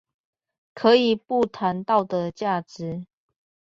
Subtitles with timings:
[0.73, 3.05] 可以不談道德價值